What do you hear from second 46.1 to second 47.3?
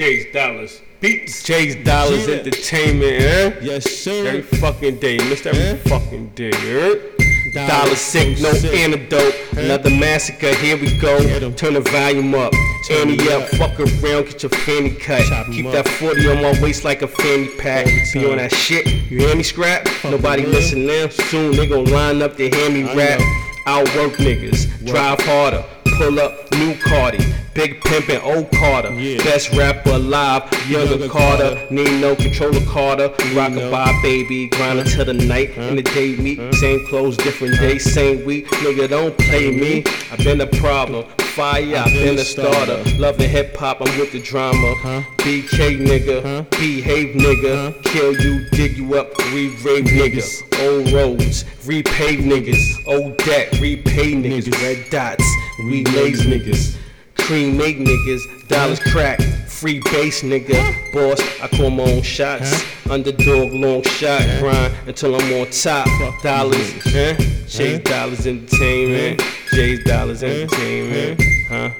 Huh? behave